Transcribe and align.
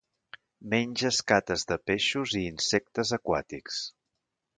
Menja 0.69 1.11
escates 1.15 1.65
de 1.71 1.77
peixos 1.89 2.33
i 2.39 2.41
insectes 2.53 3.13
aquàtics. 3.19 3.79